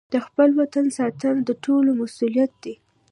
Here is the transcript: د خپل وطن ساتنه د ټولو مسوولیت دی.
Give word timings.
د 0.13 0.15
خپل 0.25 0.49
وطن 0.59 0.85
ساتنه 0.97 1.41
د 1.45 1.51
ټولو 1.63 1.89
مسوولیت 2.01 2.51
دی. 2.63 2.73